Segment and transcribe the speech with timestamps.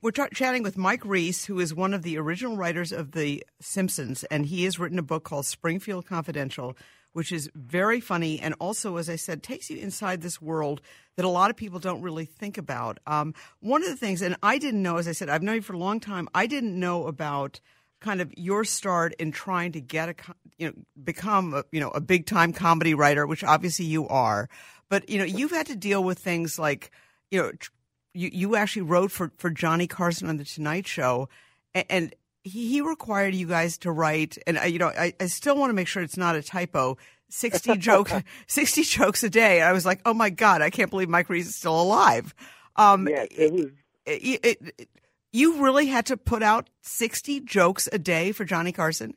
[0.00, 4.22] We're chatting with Mike Reiss, who is one of the original writers of The Simpsons,
[4.22, 6.76] and he has written a book called Springfield Confidential,
[7.14, 10.82] which is very funny and also, as I said, takes you inside this world
[11.16, 13.00] that a lot of people don't really think about.
[13.08, 15.62] Um, one of the things, and I didn't know, as I said, I've known you
[15.62, 17.58] for a long time, I didn't know about
[18.00, 20.14] kind of your start in trying to get a,
[20.58, 24.48] you know, become, a, you know, a big time comedy writer, which obviously you are.
[24.88, 26.92] But, you know, you've had to deal with things like,
[27.32, 27.70] you know, tr-
[28.18, 31.28] you, you actually wrote for, for Johnny Carson on the Tonight Show,
[31.72, 35.26] and, and he, he required you guys to write, and I, you know, I, I
[35.26, 36.98] still want to make sure it's not a typo.
[37.28, 38.10] Sixty joke,
[38.46, 39.62] sixty jokes a day.
[39.62, 42.34] I was like, oh my god, I can't believe Mike Reiss is still alive.
[42.76, 43.66] Um, yes, it was.
[44.06, 44.88] It, it, it,
[45.30, 49.14] you really had to put out sixty jokes a day for Johnny Carson.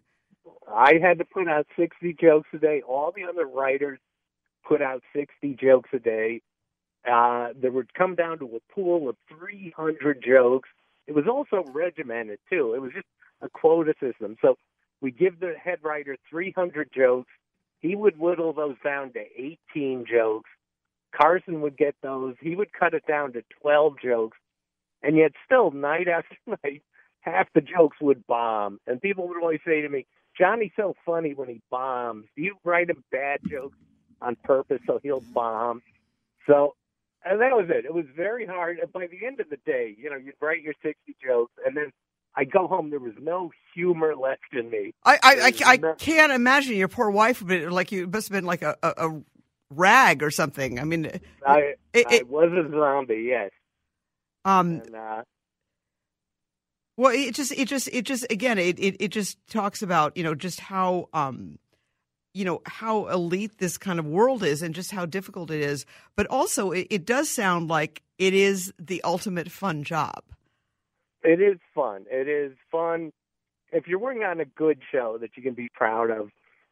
[0.73, 2.81] I had to put out 60 jokes a day.
[2.87, 3.99] All the other writers
[4.65, 6.41] put out 60 jokes a day.
[7.09, 10.69] Uh, there would come down to a pool of 300 jokes.
[11.07, 12.73] It was also regimented too.
[12.75, 13.07] It was just
[13.41, 14.37] a quota system.
[14.41, 14.55] So
[15.01, 17.31] we give the head writer 300 jokes.
[17.79, 19.19] He would whittle those down to
[19.73, 20.49] 18 jokes.
[21.15, 22.35] Carson would get those.
[22.39, 24.37] He would cut it down to 12 jokes.
[25.03, 26.83] And yet still night after night,
[27.21, 28.79] half the jokes would bomb.
[28.85, 30.05] And people would always say to me,
[30.37, 32.25] Johnny's so funny when he bombs.
[32.35, 33.77] Do you write him bad jokes
[34.21, 35.81] on purpose so he'll bomb?
[36.47, 36.75] So
[37.25, 37.85] and that was it.
[37.85, 38.79] It was very hard.
[38.79, 41.75] And by the end of the day, you know, you'd write your 60 jokes, and
[41.77, 41.91] then
[42.35, 42.89] I go home.
[42.89, 44.93] There was no humor left in me.
[45.05, 48.33] I I, I, I no- can't imagine your poor wife be like you must have
[48.35, 49.21] been like a, a, a
[49.69, 50.79] rag or something.
[50.79, 51.11] I mean,
[51.45, 53.51] I, it- I it- was a zombie, yes.
[54.45, 55.23] um, And uh,
[56.97, 60.23] Well, it just, it just, it just, again, it, it, it just talks about, you
[60.23, 61.57] know, just how, um,
[62.33, 65.85] you know, how elite this kind of world is and just how difficult it is.
[66.15, 70.23] But also, it, it does sound like it is the ultimate fun job.
[71.23, 72.05] it is fun.
[72.09, 73.11] It is fun.
[73.71, 76.29] If you're working on a good show that you can be proud of,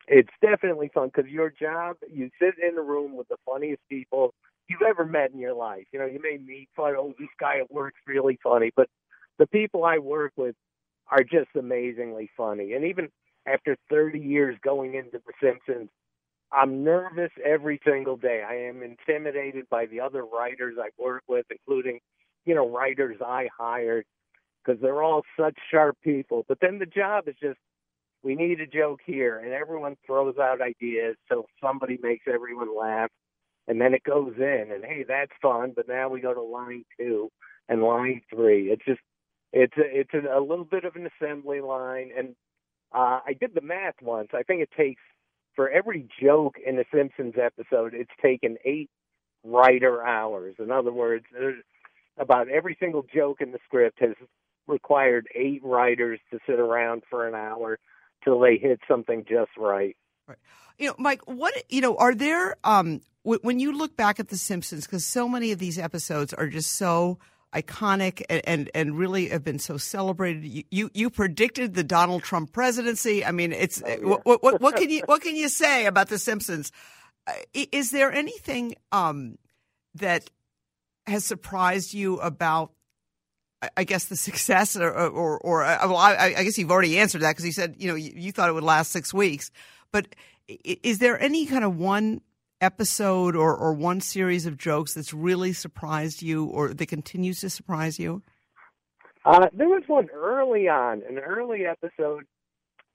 [0.08, 4.34] it's definitely fun because your job, you sit in a room with the funniest people
[4.68, 5.86] you've ever met in your life.
[5.92, 8.88] You know, you may meet, fun, oh, this guy at work's really funny, but
[9.38, 10.56] the people I work with
[11.12, 12.74] are just amazingly funny.
[12.74, 13.10] And even
[13.52, 15.90] after 30 years going into The Simpsons,
[16.52, 18.44] I'm nervous every single day.
[18.48, 22.00] I am intimidated by the other writers I work with, including,
[22.46, 24.06] you know, writers I hired,
[24.64, 26.46] because they're all such sharp people.
[26.48, 27.60] But then the job is just,
[28.24, 33.10] we need a joke here, and everyone throws out ideas till somebody makes everyone laugh,
[33.68, 35.74] and then it goes in, and hey, that's fun.
[35.76, 37.30] But now we go to line two
[37.70, 38.72] and line three.
[38.72, 39.00] It's just,
[39.54, 42.36] it's a, it's a, a little bit of an assembly line, and
[42.94, 44.30] uh, I did the math once.
[44.34, 45.02] I think it takes
[45.56, 48.90] for every joke in a Simpsons episode, it's taken eight
[49.44, 50.56] writer hours.
[50.58, 51.26] In other words,
[52.18, 54.16] about every single joke in the script has
[54.68, 57.78] required eight writers to sit around for an hour
[58.24, 59.98] till they hit something just right.
[60.28, 60.38] right.
[60.78, 64.30] You know, Mike, what, you know, are there, um, w- when you look back at
[64.30, 67.18] The Simpsons, because so many of these episodes are just so
[67.54, 70.46] iconic and, and, and really have been so celebrated.
[70.46, 73.26] You, you, you predicted the Donald Trump presidency.
[73.26, 76.72] I mean, it's, what, what, what can you, what can you say about The Simpsons?
[77.54, 79.38] Is there anything, um,
[79.96, 80.30] that
[81.08, 82.72] has surprised you about
[83.62, 86.98] I- I guess the success, or or, or uh, well, I, I guess you've already
[87.00, 89.52] answered that because you said you know you, you thought it would last six weeks.
[89.92, 90.08] But
[90.48, 92.22] is there any kind of one
[92.62, 97.50] episode or or one series of jokes that's really surprised you, or that continues to
[97.50, 98.22] surprise you?
[99.26, 102.24] Uh, there was one early on, an early episode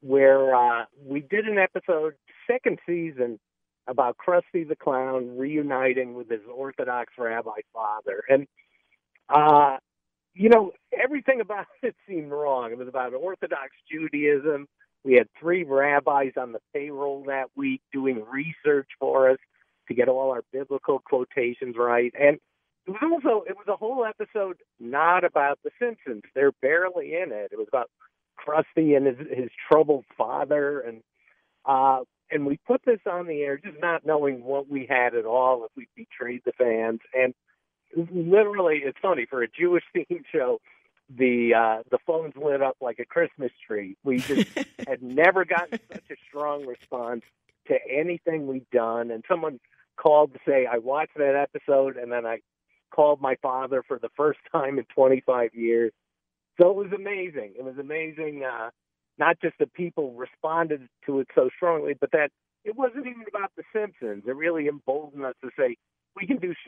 [0.00, 2.14] where uh, we did an episode,
[2.46, 3.38] second season,
[3.86, 8.22] about Krusty the Clown reuniting with his Orthodox rabbi father.
[8.28, 8.46] And,
[9.28, 9.78] uh,
[10.34, 12.72] you know, everything about it seemed wrong.
[12.72, 14.66] It was about Orthodox Judaism.
[15.04, 19.38] We had three rabbis on the payroll that week doing research for us
[19.88, 22.12] to get all our biblical quotations right.
[22.18, 22.38] And
[22.86, 26.22] it was also it was a whole episode not about the Simpsons.
[26.34, 27.50] They're barely in it.
[27.52, 27.90] It was about
[28.38, 31.02] Krusty and his his troubled father and
[31.64, 32.00] uh
[32.30, 35.64] and we put this on the air just not knowing what we had at all
[35.64, 37.32] if we betrayed the fans and
[38.12, 40.60] literally it's funny for a Jewish themed show
[41.08, 43.96] the uh, the phones lit up like a Christmas tree.
[44.04, 44.48] We just
[44.88, 47.22] had never gotten such a strong response
[47.68, 49.10] to anything we'd done.
[49.10, 49.60] And someone
[49.96, 52.40] called to say, "I watched that episode," and then I
[52.90, 55.92] called my father for the first time in 25 years.
[56.60, 57.54] So it was amazing.
[57.58, 58.44] It was amazing.
[58.44, 58.70] Uh,
[59.18, 62.30] not just that people responded to it so strongly, but that
[62.64, 64.24] it wasn't even about The Simpsons.
[64.26, 65.76] It really emboldened us to say
[66.16, 66.54] we can do